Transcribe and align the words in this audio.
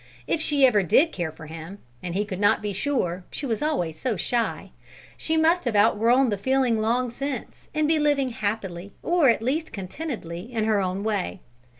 If 0.25 0.41
she 0.41 0.65
ever 0.65 0.81
did 0.81 1.11
care 1.11 1.31
for 1.31 1.45
him, 1.45 1.77
and 2.01 2.15
he 2.15 2.25
could 2.25 2.39
not 2.39 2.63
be 2.63 2.73
sure, 2.73 3.23
she 3.29 3.45
was 3.45 3.61
always 3.61 3.99
so 3.99 4.17
shy, 4.17 4.71
she 5.15 5.37
must 5.37 5.63
have 5.65 5.75
outgrown 5.75 6.29
the 6.29 6.39
feeling 6.39 6.81
long 6.81 7.11
since, 7.11 7.69
and 7.75 7.87
be 7.87 7.99
living 7.99 8.29
happily, 8.29 8.93
or 9.03 9.29
at 9.29 9.43
least 9.43 9.71
contentedly, 9.71 10.51
in 10.51 10.65
her 10.65 10.81
own 10.81 11.03
way. 11.03 11.41